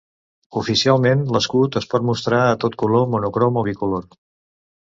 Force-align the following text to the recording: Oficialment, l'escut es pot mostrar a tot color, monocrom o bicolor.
Oficialment, 0.61 1.21
l'escut 1.35 1.77
es 1.81 1.87
pot 1.93 2.09
mostrar 2.11 2.39
a 2.47 2.57
tot 2.65 2.81
color, 2.85 3.07
monocrom 3.17 3.61
o 3.63 3.67
bicolor. 3.69 4.09